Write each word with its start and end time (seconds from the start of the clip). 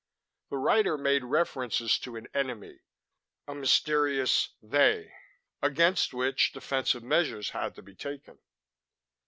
The 0.49 0.57
writer 0.57 0.97
made 0.97 1.23
references 1.23 1.99
to 1.99 2.15
an 2.17 2.27
Enemy, 2.33 2.79
a 3.47 3.53
mysterious 3.53 4.49
'they', 4.59 5.13
against 5.61 6.11
which 6.11 6.53
defensive 6.53 7.03
measures 7.03 7.51
had 7.51 7.75
to 7.75 7.83
be 7.83 7.93
taken." 7.93 8.39